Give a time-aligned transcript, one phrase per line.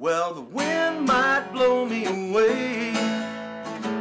[0.00, 2.92] Well, the wind might blow me away,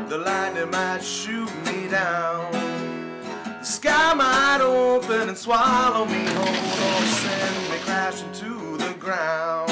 [0.08, 7.06] the lightning might shoot me down, the sky might open and swallow me whole or
[7.06, 9.72] send me crashing to the ground.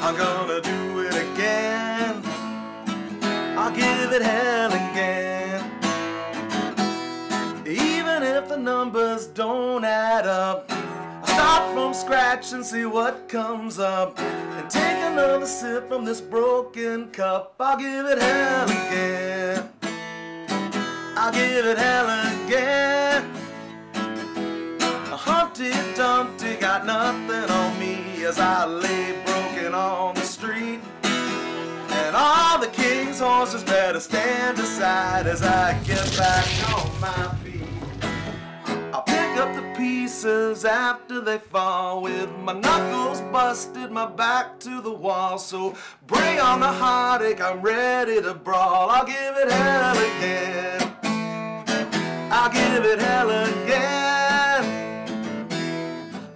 [0.00, 2.22] I'm gonna do it again.
[3.58, 5.62] I'll give it hell again.
[7.66, 10.72] Even if the numbers don't add up,
[11.50, 14.18] start from scratch and see what comes up.
[14.20, 17.54] And take another sip from this broken cup.
[17.58, 19.68] I'll give it hell again.
[21.16, 22.08] I'll give it hell
[22.44, 23.24] again.
[25.12, 30.80] A Humpty Dumpty got nothing on me as I lay broken on the street.
[31.02, 37.39] And all the king's horses better stand aside as I get back on my
[40.50, 45.38] after they fall with my knuckles busted, my back to the wall.
[45.38, 45.76] So
[46.08, 48.90] bring on the heartache, I'm ready to brawl.
[48.90, 50.92] I'll give it hell again.
[52.32, 54.64] I'll give it hell again.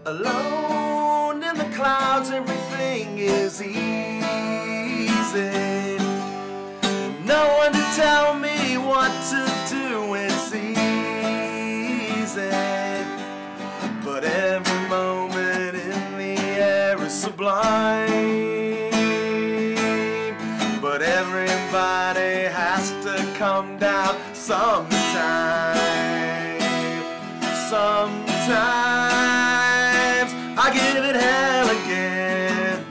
[0.06, 3.74] Alone in the clouds, everything is easy.
[7.24, 9.83] No one to tell me what to do,
[17.34, 18.90] sublime.
[20.80, 25.74] But everybody has to come down sometime.
[27.68, 28.30] Sometimes
[30.56, 32.84] I give it hell again.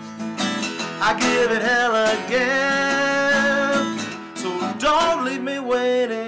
[1.00, 3.84] I give it hell again.
[4.36, 6.23] So don't leave me waiting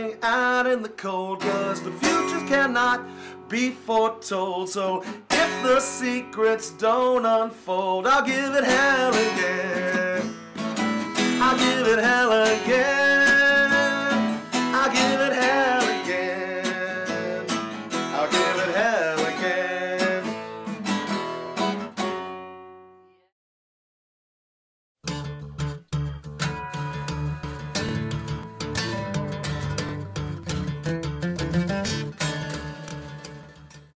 [0.56, 3.06] out in the cold, cause the future cannot
[3.50, 4.70] be foretold.
[4.70, 8.08] So if the secrets don't unfold.
[8.08, 10.05] I'll give it hell again.